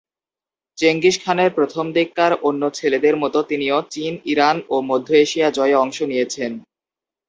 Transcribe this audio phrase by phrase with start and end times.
[0.77, 6.51] Genghis খানের প্রথমদিককার অন্য ছেলেদের মত তিনিও চীন, ইরান ও মধ্য এশিয়া জয়ে অংশ নিয়েছেন।